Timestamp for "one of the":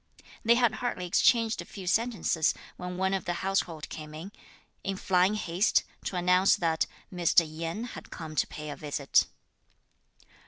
2.97-3.33